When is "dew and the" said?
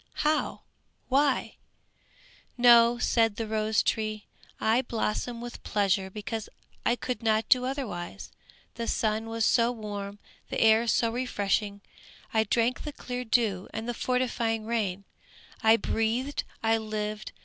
13.23-13.93